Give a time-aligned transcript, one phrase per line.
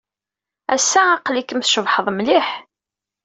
[0.75, 2.47] Ass-a, aql-ikem tcebḥed mliḥ.